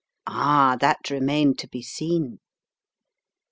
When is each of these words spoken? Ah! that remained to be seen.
Ah! 0.25 0.77
that 0.79 1.11
remained 1.11 1.59
to 1.59 1.67
be 1.67 1.83
seen. 1.83 2.39